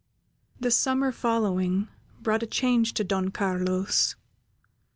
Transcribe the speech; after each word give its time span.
The 0.59 0.71
summer 0.71 1.11
following 1.11 1.87
brought 2.23 2.41
a 2.41 2.47
change 2.47 2.95
to 2.95 3.03
Don 3.03 3.29
Carlos. 3.29 4.15